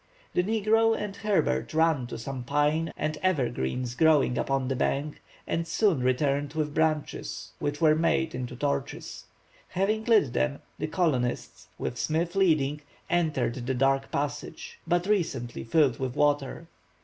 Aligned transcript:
The 0.33 0.41
negro 0.43 0.97
and 0.99 1.15
Herbert 1.15 1.75
ran 1.75 2.07
to 2.07 2.17
some 2.17 2.43
pine 2.43 2.91
and 2.97 3.17
evergreens 3.21 3.93
growing 3.93 4.35
upon 4.35 4.67
the 4.67 4.75
bank, 4.75 5.21
and 5.45 5.67
soon 5.67 6.01
returned 6.01 6.53
with 6.53 6.73
branches 6.73 7.51
which 7.59 7.79
were 7.79 7.93
made 7.93 8.33
into 8.33 8.55
torches. 8.55 9.25
Having 9.67 10.05
lit 10.05 10.33
them, 10.33 10.57
the 10.79 10.87
colonists, 10.87 11.67
with 11.77 11.99
Smith 11.99 12.35
leading, 12.35 12.81
entered 13.11 13.67
the 13.67 13.75
dark 13.75 14.09
passage, 14.11 14.79
but 14.87 15.05
recently 15.05 15.63
filled 15.63 15.99
with 15.99 16.15
water. 16.15 16.67